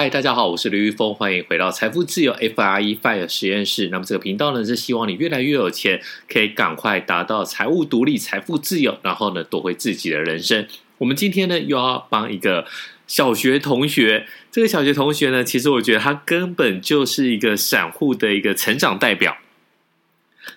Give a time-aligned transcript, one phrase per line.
[0.00, 3.88] 嗨，大家好，我是刘玉峰，欢迎回到财富自由 FRE Fire 实验室。
[3.88, 10.64] 那么这个频道呢，是希望你越来越有钱，可以赶快达到财务独立、财富自由，然后呢，夺回自己的人生。
[10.98, 12.64] 我们今天呢，又要帮一个
[13.08, 14.24] 小学同学。
[14.52, 19.36] 这个小学同学呢，其实我觉得他根本就是一个散户的一个成长代表。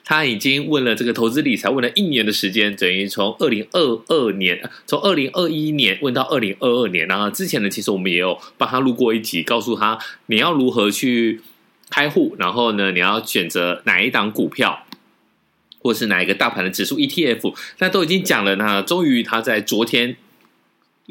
[0.04, 7.08] 他已经问了这个投资理财，问了一年的时间，等于从二零二二年，从二零二一年问到二零二二年。
[7.08, 11.42] 然后之前呢，其实我们也有帮他录过一集，告诉他你要如何去
[11.90, 14.86] 开户，然后呢，你要选择哪一档股票，
[15.80, 18.56] 或是哪一个大盘的指数 ETF，那都已经讲了。
[18.56, 20.18] 那终于他在昨天。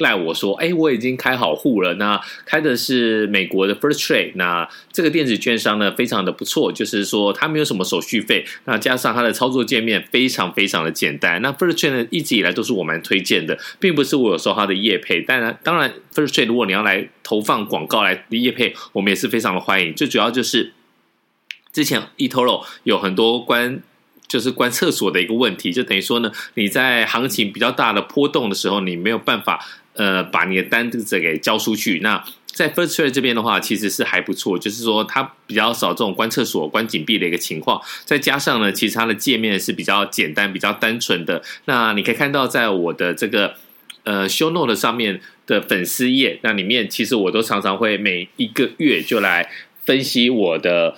[0.00, 1.94] 赖我说，哎，我已经开好户了。
[1.94, 11.40] 那开的是美国的 First Trade，那这个电子券商呢，非常的不错，就是说它没有什么手续费，那加上它的操作界面非常非常的简单。
[11.40, 15.22] 那 First Trade 呢，一直以来都是我蛮推荐的，并不是我有收它的业配。
[15.22, 19.94] 当然，当然 First Trade 如果你要来投放广告来业配，我们也是非常的欢迎。
[19.94, 20.72] 最主要就是
[21.72, 23.82] 之前 eToro 有很多关。
[24.30, 29.58] 就是关厕所的一个问题，就等于说呢，你在行情比较大的波动的时候，你没有办法
[29.94, 32.00] 呃把你的单子给交出去。
[32.00, 37.80] 那在 First Trade 这边的话，其实是还不错，就是说它比较少这种关厕所、关紧闭的一个情况。
[38.04, 41.42] 再加上呢，其实它的界面是比较简单、比较单纯的。
[41.66, 43.54] 那你可以看到，在我的这个
[44.02, 49.48] 呃 Show Note 上面的粉丝页，那里面其实我都常常会每一个月就来
[49.84, 50.96] 分析我的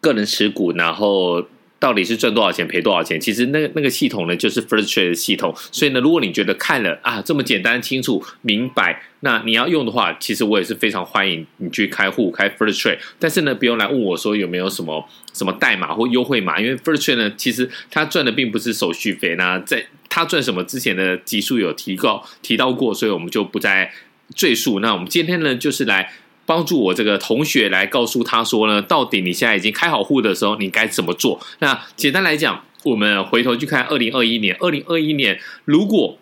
[0.00, 1.46] 个人持股，然后。
[1.84, 3.20] 到底是赚多少钱赔多少钱？
[3.20, 5.54] 其实那个那个系统呢，就是 First Trade 的系统。
[5.70, 13.00] 所以呢，如果你觉得看了啊这么简单清楚明白，那你要用的话，其实我也是非常欢迎你去开户开 First Trade。
[13.18, 19.34] 但是呢，不用来问我说有没有什么什么代码或优惠码，因为 First Trade 呢，其实它赚的并不是手续费。
[19.36, 23.92] 那在它赚什么之前的集数有提告提到过，所以我们就不再
[24.34, 24.80] 赘述。
[24.80, 26.10] 那我们今天呢，就是来。
[26.46, 31.40] 帮助我这个同学来告诉他说呢，到底你现在已经开好户的时候，你该怎么做？
[31.60, 36.18] 那简单来讲，我们回头去看二零二一年，二零二一年如果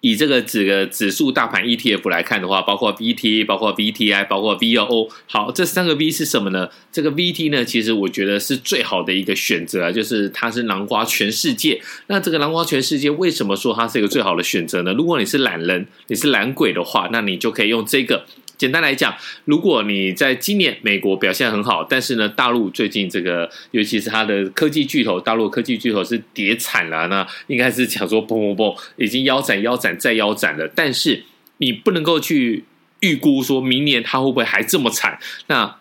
[0.00, 6.68] 以这个指个指数大盘 ETF 来看的话，包括 VT，包括 VTI，包括 VOO，好，这三个 V 是什么呢？
[6.92, 11.82] 这个 VT 呢，其实我觉得是最好的一个选择啊，就是它是囊括全世界。
[12.06, 14.92] 那这个囊括全世界，为什么说它是一个最好的选择呢？
[14.92, 18.24] 如果你是懒人，你是懒鬼的话，那你就可以用这个。
[18.58, 30.68] 简单来讲，如果你在今年美国表现很好，但是呢，大陆最近这个，尤其是它的科技巨头，大陆科技巨头是跌惨了，那应该是讲说，砰砰砰，已经腰斩、腰斩再腰斩了。
[30.74, 31.22] 但是
[31.58, 32.64] 你不能够去
[33.00, 35.18] 预估说明年它会不会还这么惨。
[35.46, 35.76] 那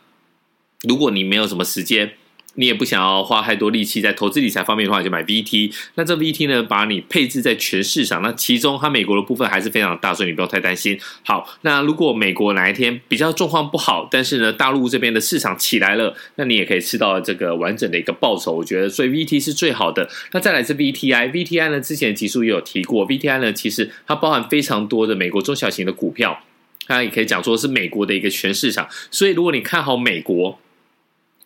[0.87, 2.13] 如果你没有什么时间，
[2.57, 5.71] 你也不想要花太多力气在投资理财方面的话，就买 VT。
[5.93, 10.99] 那这 VT 呢，把你配置在全市场，那其中它美国的部分还是非常大，所以你不要太担心。
[11.23, 18.51] 好，那如果美国哪一天比较状况不好，但是呢，大陆这边的市场起来了，那你也可以吃到这个完整的一个报酬。
[18.51, 20.09] 我觉得，所以 VT 是最好的。
[20.31, 26.41] 那再来是 VTI，VTI 呢，之前集数也有提过，VTI 呢，其实它包含非常多的美国中小型的股票，
[26.87, 28.87] 它也可以讲说是美国的一个全市场。
[29.11, 30.59] 所以如果你看好美国，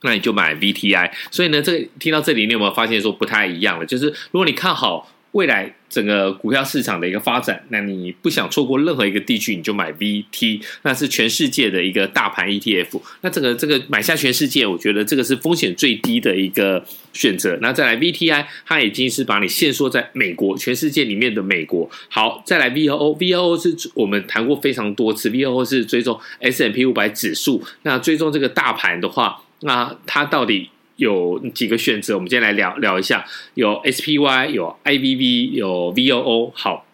[0.04, 3.86] 那你就买 VTI，所以呢，这个听到这里，你有没有发现说不太一样了？
[3.86, 13.00] 就是如果你看好未来整个股票市场的一个发展，那你不想错过任何一个地区，你就买 VT，那是全世界的一个大盘 ETF。
[13.22, 17.58] 那这个这个买下全世界，我觉得这个是风险最低的一个选择。
[17.62, 21.90] 那再来 VTI，它已经是把你限缩在美国，全世界里面的美国。
[22.10, 27.64] 好，再来 VOO，VOO 是我们谈过非常多次，VOO 是追踪 S&P 五百指数。
[27.84, 29.44] 那追踪这个大盘的话。
[29.62, 32.14] 那它到底有几个选择？
[32.16, 36.52] 我们今天来聊聊一下，有 SPY，有 IVV，有 VOO。
[36.54, 36.86] 好，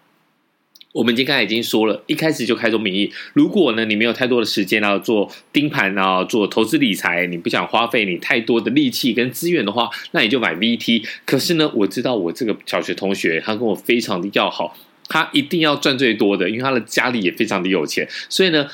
[0.94, 11.05] 我们今天刚才已经说了，一开始就开宗明义，如果呢你没有太多的时间要做盯盘啊，做投资理财，你不想花费你太多的力气跟资源的话，那你就买 VT。
[11.25, 14.78] 可是呢，我知道我这个小学同学，他跟我非常的要好，
[15.09, 18.67] 他一定要赚最多的，因为他的家里也非常的有钱，所以呢。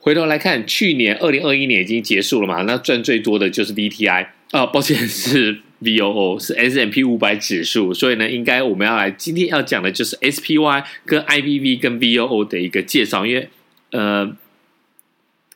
[0.00, 2.62] 回头来看，去年二零二一年已经结束了嘛？
[2.62, 7.92] 那赚最多的就是 VTI 啊，抱歉是 VOO，是 S M P 五百指数。
[7.92, 13.26] 所以呢，应该我们要来今天要讲的就是 SPY 跟 IVV 跟 VOO 的一个介绍。
[13.26, 13.50] 因为
[13.90, 14.34] 呃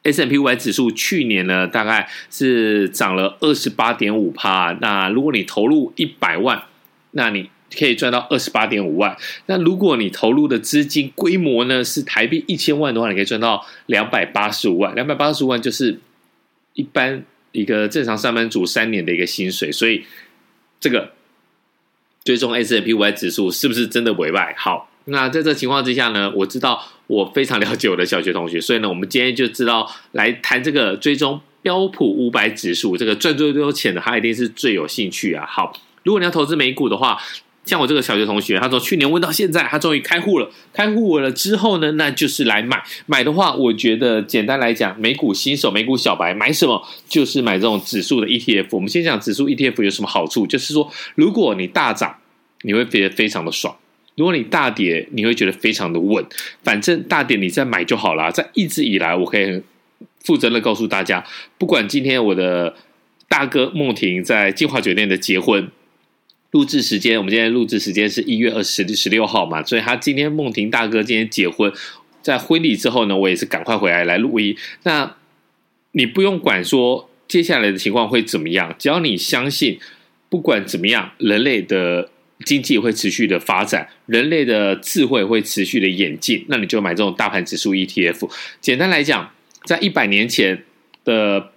[0.03, 4.77] S M P 五百指数去年呢大概是涨了二十八点五趴。
[4.83, 6.65] 那如果你投入一百万，
[7.13, 7.49] 那你
[7.79, 9.17] 可以赚到二十八点五万。
[9.47, 14.94] 那如果你投入的资金规模呢是台币一千万的话，你可以赚到两百八十五万。
[14.94, 15.99] 两百八十五万就是
[16.75, 19.71] 一般一个正常上班族三年的一个薪水。
[19.71, 20.05] 所以
[20.81, 21.12] 这个
[22.25, 24.55] 追踪 S&P 500指数是不是真的委外？
[24.56, 35.44] 好，那在这情况之下呢，我知道我非常了解我的小学同学，所以呢，我们今天就知道来谈这个追踪标普五百指数，这个赚最多钱的，他一定是最有兴趣啊。
[35.47, 35.73] 好，
[36.03, 37.20] 如果你要投资美股的话，
[37.65, 40.51] 像我这个小学同学，他从去年问到现在，他终于开户了。
[40.73, 42.83] 开户了之后呢，那就是来买。
[43.07, 48.67] 买的话，我觉得简单来讲，美股新手、美股小白买什么，就是买这种指数的 ETF。
[48.73, 52.17] 我们先讲指数 ETF 有什么好处，就是说，如果你大涨，
[52.63, 53.75] 你会觉得非常的爽。
[54.17, 56.25] 如果你大跌，你会觉得非常的稳。
[56.63, 58.31] 反正大跌你再买就好了。
[58.31, 59.65] 在一直以来，我可以很
[60.23, 61.25] 负责任告诉大家，
[61.59, 62.77] 不管今天我的
[63.29, 65.69] 大哥梦婷在金华酒店的结婚，
[66.55, 71.73] 录制时间，我们今天录制时间是一月二十十六号嘛，所以他今天梦婷大哥今天结婚，
[72.23, 74.56] 在婚礼之后呢，我也是赶快回来来录音。
[74.85, 75.17] 那
[75.91, 79.81] 你不用管说接下来的情况会怎么样，只要你相信，
[80.29, 82.11] 不管怎么样，人类的。
[82.45, 88.29] 经济会持续的发展，人类的智慧会持续的演进，那你就买这种大盘指数 ETF。
[88.61, 89.31] 简单来讲，
[89.65, 90.65] 在一百年前
[91.05, 91.51] 的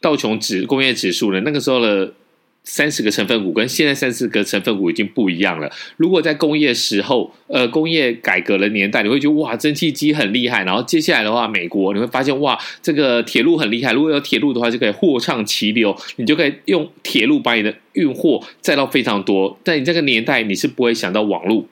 [0.00, 2.14] 道琼指工业指数呢，那个时候的。
[2.62, 5.70] 三十个成分股跟现在三十个成分股已经不一样了。
[5.96, 10.64] 如果在工业时候，呃，工业改革的年代，你会觉得哇，蒸汽机很厉害。
[10.64, 13.92] 然后接下来的话，美国你会发现哇，这个铁路很厉害。
[13.92, 19.58] 如果有铁路的话，就可以货畅其流，你就可以用铁路把你的运货载到非常多。
[19.64, 21.66] 但你这个年代，你是不会想到网络。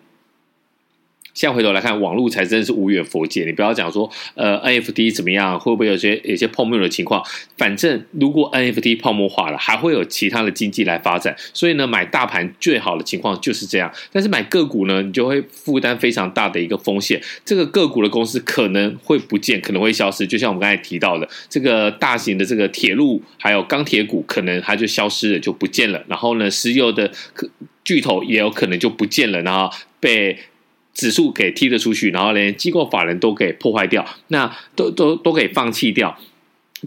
[1.38, 3.44] 现在回头来看，网络才真的是无远佛界。
[3.44, 7.22] 你不要讲说，呃，NFT 怎么样，会不会有些有些泡沫的情况？
[7.56, 11.36] 反正如果 NFT 泡沫化了，还会有其他的经济来发展。
[11.54, 13.88] 所以呢，买大盘最好的情况就是这样。
[14.10, 17.22] 但是买个股呢，你就会负担非常大的一个风险。
[17.44, 20.26] 这个个股的公司可能会不见，可能会消失。
[20.26, 26.02] 就像我们刚才提到的，这个大型的这个铁路还有钢铁股，可能它就消失了，就不见了。
[26.08, 27.08] 然后呢，石油的
[27.84, 29.70] 巨头也有可能就不见了，然后
[30.00, 30.36] 被。
[30.98, 36.18] 指数给踢了出去，然后连机构法人都给破坏掉，那都都都给放弃掉。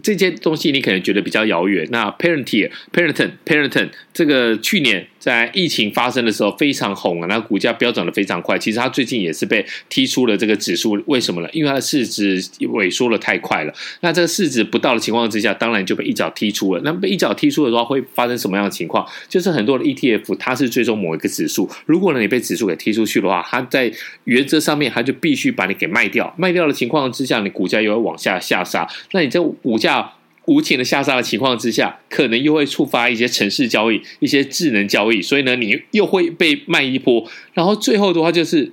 [0.02, 1.88] 这些东西你可能觉得比较遥远。
[1.90, 8.58] 那 Parenteer、Parenten、Parenten 这个去年在疫情发生的时候非常红啊，那股价飙涨的非常快。
[8.58, 11.48] 其实它最近也是被踢出了这个指数，为什么呢？
[11.52, 13.72] 因为它的市值萎缩的太快了。
[14.00, 16.82] 那这个市值不到的情况之下，当然就被一脚踢出了。
[16.84, 19.06] 那被一脚踢出的话，会发生什么样的情况？
[19.28, 23.92] 就是很多的 ETF 它是追踪某一个指数，如果呢你被指数给踢出去的话，它在
[24.24, 26.34] 原则上面它就必须把你给卖掉。
[26.36, 28.88] 卖掉的情况之下，你股价又要往下下杀。
[29.12, 30.12] 那你这股价
[30.46, 38.72] 无情的下杀的情况之下，可能又会触发一些城市交易、一些智能交易，所以呢，你又会被卖一波，然后最后的话就是。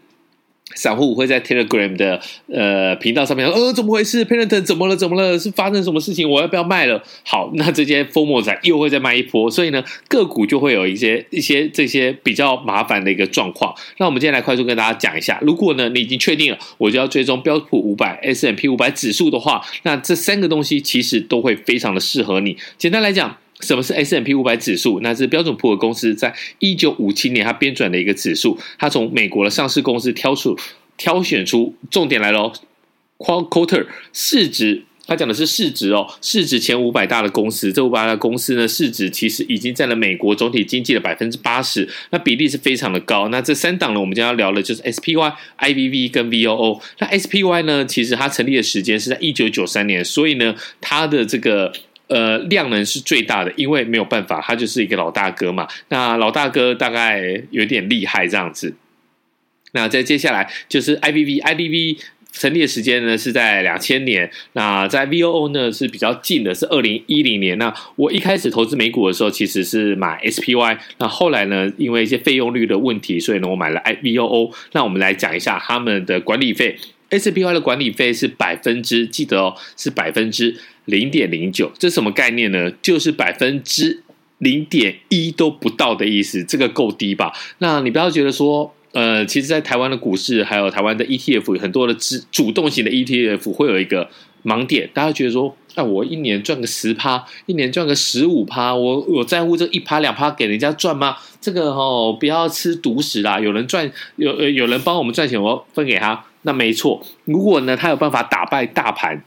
[0.75, 4.95] 散户会在 Telegram 的呃频道上面，呃，怎么回事？Peloton 怎么了？
[4.95, 5.37] 怎么了？
[5.37, 6.29] 是发生什么事情？
[6.29, 7.03] 我要不要卖了？
[7.25, 13.73] 好，那这些 FOMO 仔又会再卖一波，所以呢，个股就会有一些一些这些比较麻烦的一个状况。
[13.97, 22.55] 那我们今天来快速跟大家讲一下，如果呢你已经确定了，我就要追踪标普五百、S&P 五百指数的话，那这三个东西其实都会非常的适合你。
[22.77, 23.37] 简单来讲。
[23.61, 24.99] 什么是 S&P 五百指数？
[25.01, 30.57] 那是标准普尔公司在一九五七年它编纂的一个指数，它从美国的上市公司挑出
[30.97, 32.53] 挑选出重点来喽
[33.17, 43.27] Quarter 市值，它讲的是市值哦，市值前五百大的公司，这五百大公司呢，市值其实已经占了美国总体经济的百分之八十，那比例是非常的高。
[43.27, 46.79] 那这三档呢，我们将要聊的就是 SPY、IVV 跟 VOO。
[46.99, 51.73] 那 SPY 呢，其实它成立的时间是在一九九三年，所以呢，它的这个。
[52.09, 55.67] 呃，量能是最大的，因为没有办法，他就是一个老大哥嘛。
[55.89, 58.75] 那老大哥大概有点厉害这样子。
[59.73, 61.99] 那在接下来就是 IBV，IBV
[62.31, 64.31] 成立的时间呢是在两千年。
[64.53, 67.55] 那在 VOO 呢是比较近的，是二零一零年。
[67.59, 70.79] 那我一开始投资美股的时候，其实是买 SPY。
[70.97, 74.51] 那后来呢，因为一些费用率的问题，所以呢我买了 I V O O。
[74.71, 76.77] 那我们来讲一下他们的管理费。
[77.09, 81.71] SPY 的管理费是百分之，记得哦，是百分之零点零九。
[81.77, 82.71] 这什么概念呢？
[82.81, 84.03] 就是百分之
[84.37, 86.43] 零点一都不到的意思。
[86.43, 87.33] 这个够低吧？
[87.57, 94.09] 那你不要觉得说，呃，其实，在台湾的股市还有台湾的 ETF，很多的主主动型的 ETF 会有一个
[94.43, 94.89] 盲点。
[94.93, 101.17] 大家觉得说，那、我一年赚个十趴，一年赚个十五趴，我我在乎这一趴两趴给人家赚吗？
[101.41, 103.39] 这个哦，不要吃独食啦。
[103.39, 106.25] 有人赚，有有人帮我们赚钱，我分给他。
[106.49, 109.23] 那没错，如果呢，他有办法打败大盘，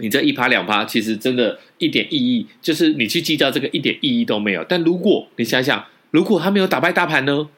[0.00, 4.62] 你这一趴两趴，其实真的一点意义，就是你去计较这个一点意义都没有。
[4.62, 7.48] 但如果你想想，如果他没有打败大盘呢？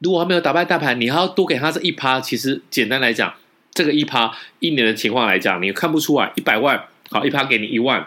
[0.00, 3.32] 如果他没有打败大盘，你还要多给他这一趴，其实简单来讲，
[3.72, 8.06] 这个一趴一年的情况来讲，你看不出来，一百万好，一趴给你一万，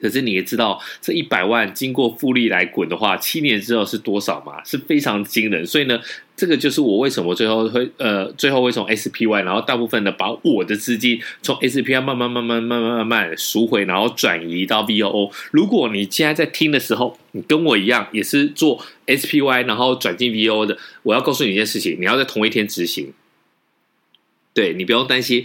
[0.00, 4.62] 可是你也知道，这一百万经过复利来滚的话，七年之后是多少嘛？
[4.64, 5.66] 是非常惊人。
[5.66, 5.98] 所以呢，
[6.36, 15.30] 这个就是我为什么最后会呃，最后会从 SPY，然后大部分的把我的资金从 SPY 慢慢慢慢慢慢慢慢赎回，然后转移到 VOO。
[15.52, 23.14] 如果你现在在听的时候，你跟我一样也是做 SPY，然后转进 VOO 的，我要告诉你一件事情，你要在同一天执行。
[24.52, 25.44] 对，你不用担心。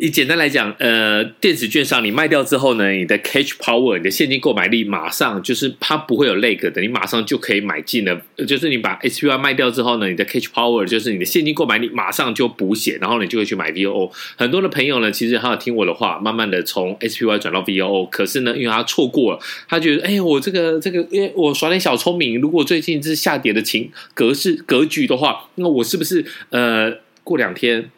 [0.00, 8.20] 以简单来讲，呃，电子券商你卖掉之后呢，你的 cash power，你的现金购买力马上就是它不会有 lag 的，你马上就可以买进了。
[8.46, 14.10] 就是你把 SPY 卖掉之后呢，你的 cash power 就是你的现金购买力马上就补血，然后你就会去买 VOO。
[14.36, 26.92] 很多的朋友呢，其实他有听我的话，慢慢的从 SPY 转到 VOO，可是呢，因为他错过了，他觉得，哎，我这个这个，因为我耍点小聪明，如果最近是下跌的情格式格局的话，那我是不是呃
[27.24, 27.90] 过两天？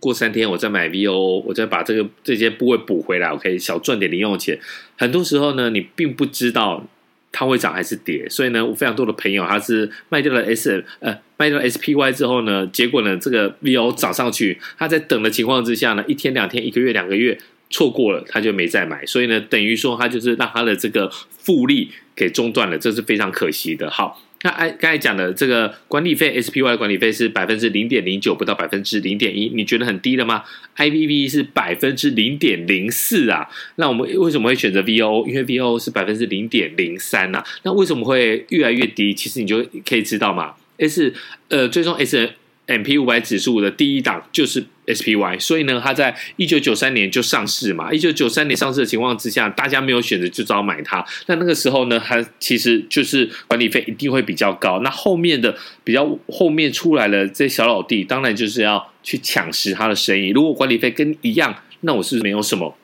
[0.00, 4.58] 过三天我再买 V O，我再把这个这些部位补回来，我可以小赚点零用钱。
[4.96, 6.84] 很多时候呢，你并不知道
[7.30, 17.38] 它会涨还是跌，所以呢，我非常多的朋友他是卖掉了 S 呃卖掉了 SPY 之后呢，结果呢这个 VOO 涨上去，他在等的情况之下呢，一天两天一个月两个月
[17.68, 23.90] 错过了，他就没再买，所以呢，等于说他就是让他的这个复利给中断了，这是非常可惜的。
[23.90, 24.20] 好。
[24.42, 30.42] 那哎，刚才讲的这个管理费，SPY 管理费是百分之零点零九，不到百分之零点一，你觉得很低了吗
[30.76, 33.46] ？IVV 是百分之零点零四啊。
[33.76, 35.26] 那我们为什么会选择 VO？
[35.28, 37.44] 因为 VOO 是百分之零点零三呐。
[37.64, 39.12] 那为什么会越来越低？
[39.12, 40.54] 其实你就可以知道嘛。
[40.78, 41.12] S
[41.48, 42.30] 呃，最终 S。
[42.70, 47.92] M P 五百指数的第一档就是 S P Y，所以呢，它在一九九三年就上市嘛。
[47.92, 51.04] 一九九三年上市的情况之下，大家没有选择就只好买它。
[51.26, 54.80] 那那个时候呢，它其实就是管理费一定会比较高。
[54.84, 60.28] 那后面的比较后面出来了这些小老弟，当然就是要去抢食它的生意。
[60.28, 62.76] 如果管理费跟一样，那我是没有什么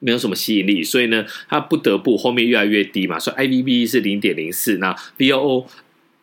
[0.00, 0.82] 没有什么吸引力。
[0.82, 3.18] 所以呢，它不得不后面越来越低嘛。
[3.18, 5.66] 所以 I V V 是零点零四，那 V O O。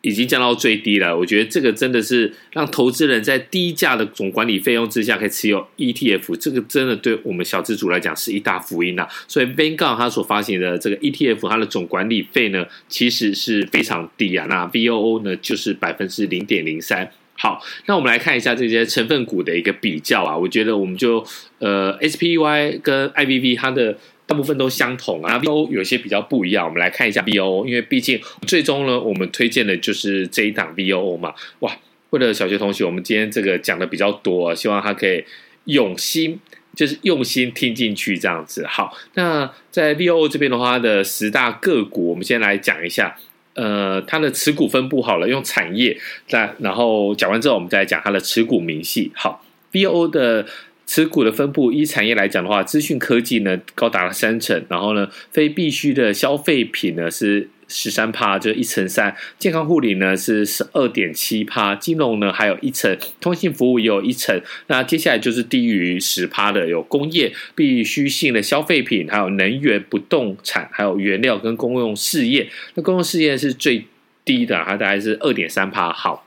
[0.02, 9.06] 已经降到最低了，我觉得这个真的是让投资人在低价的总管理费用之下可以持有 ETF，这个真的对我们小资主来讲是一大福音呐。
[9.28, 14.46] 所以 Vanguard 它所发行的这个 ETF，它的总管理费呢其实是非常低啊。
[14.48, 17.10] 那 VOO 呢就是百分之零点零三。
[17.34, 20.36] 好，那我们来看一下这些成分股的一个比较啊。
[20.36, 21.22] 我觉得我们就
[21.58, 23.98] 呃 SPY 跟 IVV 它的。
[24.30, 26.64] 大部分都相同啊，BO 有些比较不一样。
[26.64, 31.34] 我们来看一下 BO，因为毕竟最终呢，我们推荐的就是这一档 VOO 嘛。
[31.58, 31.76] 哇，
[32.10, 35.24] 为了小学同学，我们今天这个讲的比较多，希望他可以
[35.64, 36.38] 用心，
[36.76, 38.64] 就是用心听进去这样子。
[38.68, 43.16] 好，那在 V O 这边的话，的十大个股，我们先来讲一下，
[43.54, 49.10] 呃，它的持股分布好了，用产业，再然后讲完之后，我们再来讲它的持股明细。
[49.16, 50.46] 好，V O 的。
[50.90, 64.42] 持股的分布，依产业来讲的话，资讯科技呢高达了三成，然后呢，非必需的消费品呢是十三趴，就一成三，健康护理呢是十二点七趴，金融呢还有一成，通信服务也有一成。
[64.66, 72.48] 那接下来就是低于十趴的，有工业必需性的消费品，还有能源、不动产，还有原料跟公用事业。
[72.74, 73.84] 那公用事业是最
[74.24, 75.92] 低的，它大概是二点三趴。
[75.92, 76.26] 好，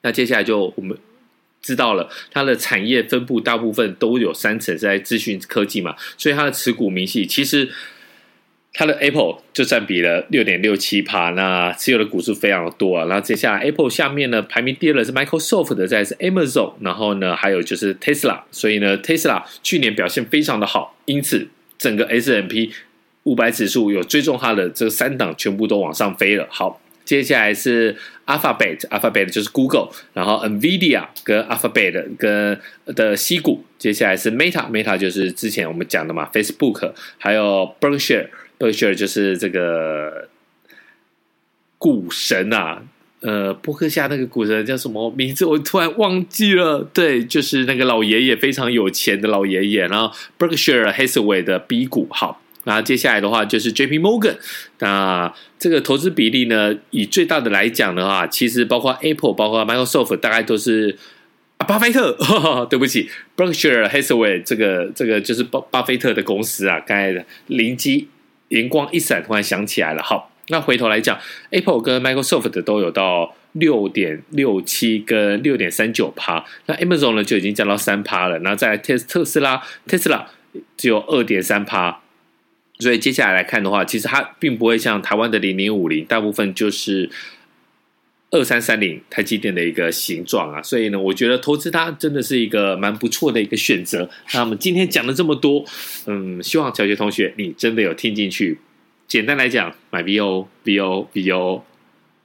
[0.00, 0.96] 那接下来就我们。
[1.62, 7.68] 知道了，它的产业分布大部分都有三层是在资讯科技嘛，所以它的持股明细其实
[8.72, 13.04] 它的 Apple 就占比了六点六七趴，那持有的股数非常的多啊。
[13.06, 22.72] 然后接下来 Apple 下面呢，排名第二的是 Microsoft 的，再是 Amazon，然后呢还有就是 Tesla，所以呢 Tesla 去年表现非常的好，因此整个 S M P
[23.24, 26.46] 五百指数有追踪它的这三档全部都往上飞了。
[26.50, 26.80] 好。
[27.10, 32.60] 接下来是 Alphabet，Alphabet 就是 Google，然后 Nvidia 跟 Alphabet 跟
[32.94, 40.28] 的 C 股，接下来是 Meta，Meta 就是之前我们讲的嘛，Facebook，还有 Berkshire，Berkshire 就是这个
[41.78, 42.80] 股神啊，
[43.22, 45.44] 呃，波克夏那个股神叫什么名字？
[45.44, 46.88] 我突然忘记了。
[46.94, 49.88] 对，就是那个老爷爷，非常有钱的老爷爷。
[49.88, 52.40] 然后 Berkshire Hathaway 的 B 股，好。
[52.64, 54.36] 那接下来的话就是 JP Morgan，
[54.80, 60.98] 那这个投资比例呢，以最大的来讲的话，其实包括 Apple、包括 Microsoft，大概都是，
[61.56, 66.78] 巴菲特呵呵， 对不起，Berkshire Hathaway 这个这个就是巴巴菲特的公司啊。
[66.80, 68.08] 刚才灵机
[68.48, 70.02] 灵光一闪，突然想起来了。
[70.02, 78.38] 好，那回头来讲，Apple 跟 Microsoft 的都有到六点六七跟六点三九趴，那 Amazon 呢就已经降到三趴了。
[78.40, 80.26] 那在特特斯拉，特斯拉
[80.76, 82.00] 只有二点三趴。
[82.80, 87.08] 所以接下来来看的话，其实它并不会像台湾的零零五零，大部分就是
[88.30, 94.08] 二三三零台积电的一个形状啊，所以呢，我觉得投资它真的是一个蛮不错的一个选择。
[94.34, 95.64] 那么今天讲了这么多，
[96.06, 98.58] 嗯，希望小学同学你真的有听进去。
[99.06, 101.64] 简单来讲，买 BO BO BO。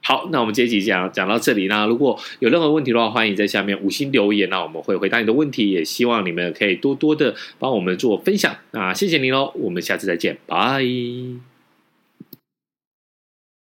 [0.06, 1.66] 好，那我们这一集讲讲到这里。
[1.66, 5.72] 那如果有任何问题的话，欢迎在下面五星留言，那我们会回答你的问题。
[5.72, 8.54] 也希望你们可以多多的帮我们做分享。
[8.70, 11.55] 那谢谢您喽，我们下次再见，拜。